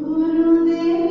[0.00, 1.08] Gurudev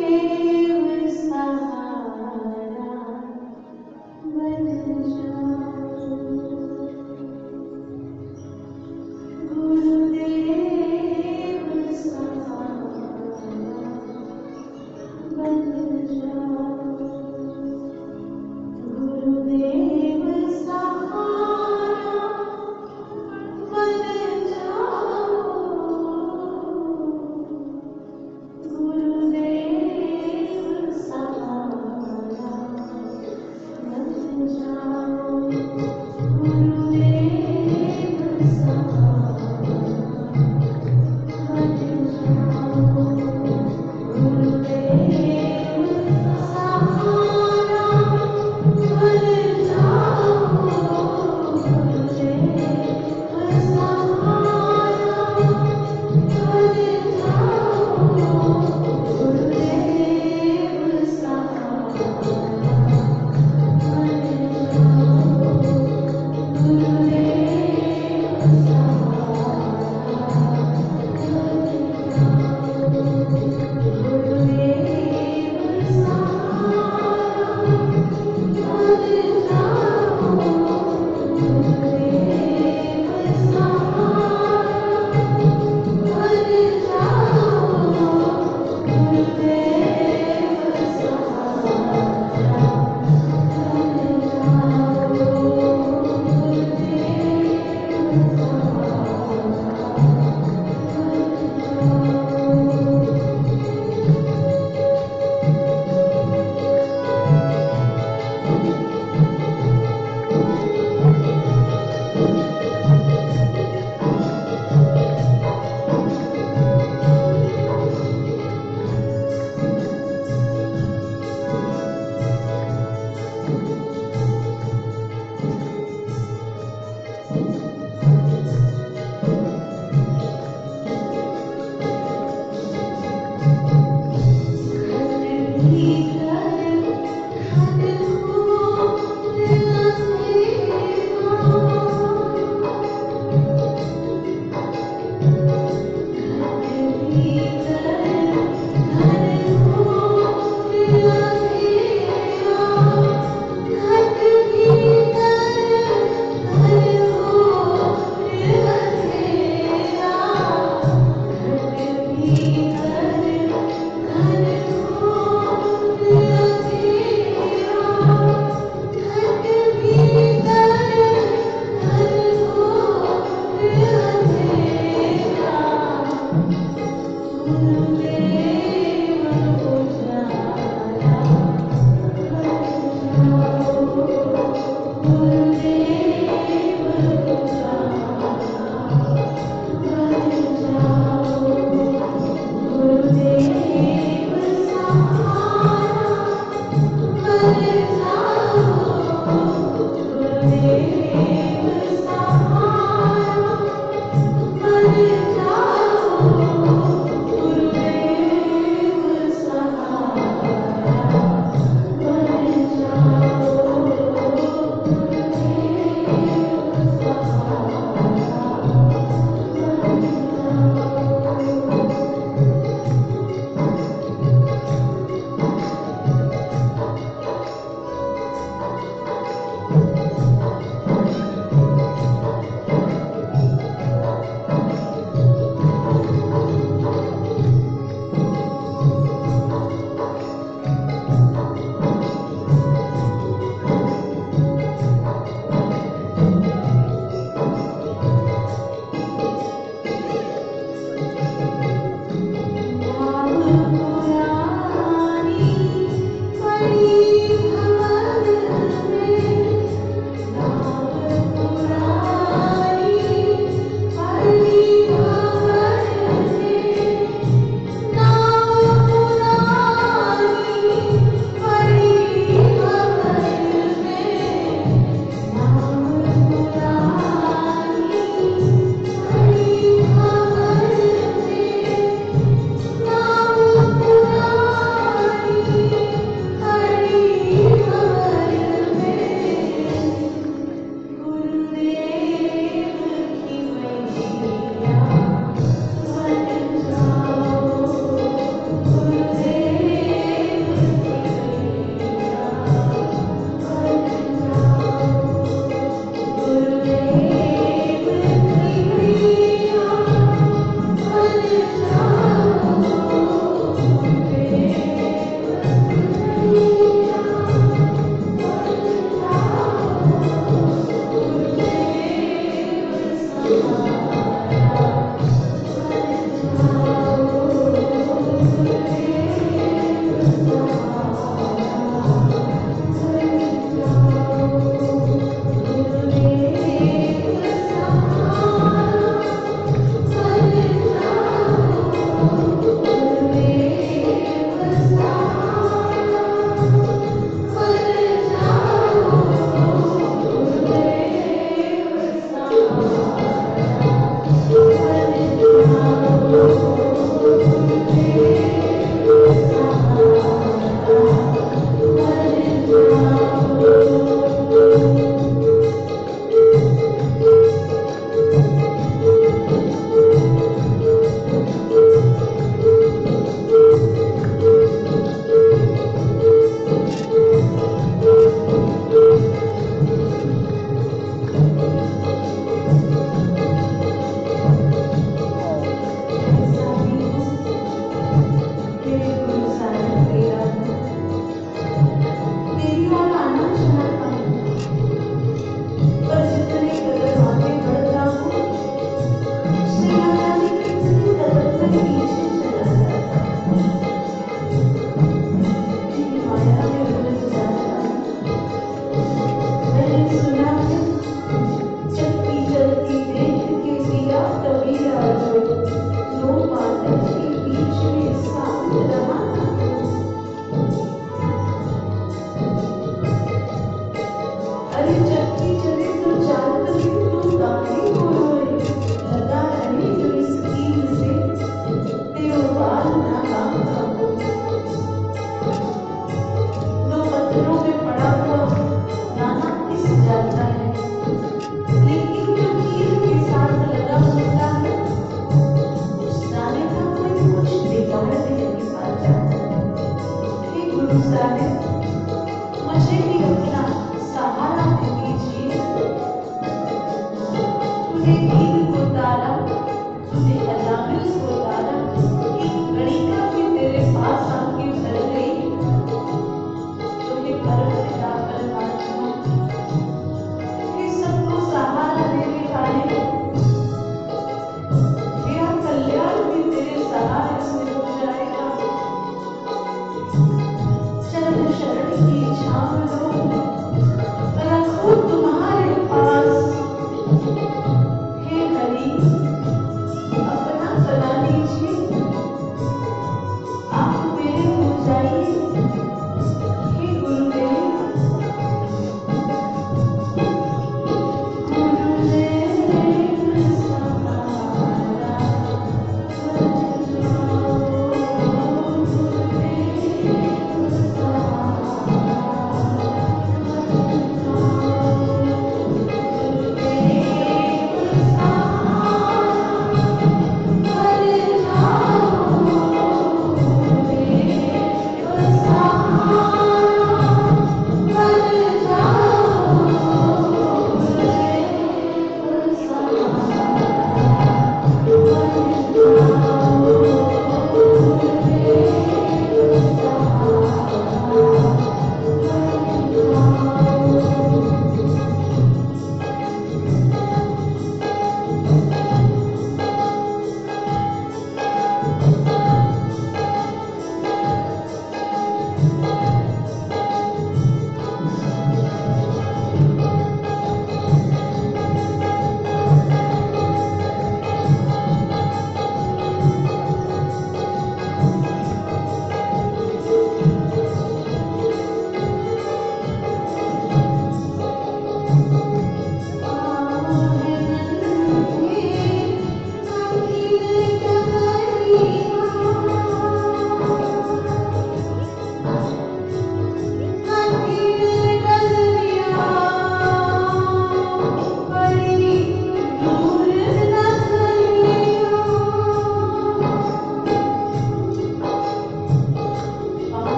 [177.52, 178.11] Hallelujah.